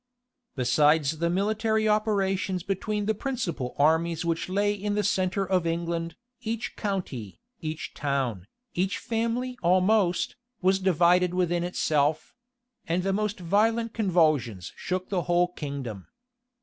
[0.55, 6.15] Besides the military operations between the principal armies which lay in the centre of England,
[6.41, 12.33] each county, each town, each family almost, was divided within itself;
[12.87, 16.07] and the most violent convulsions shook the whole kingdom.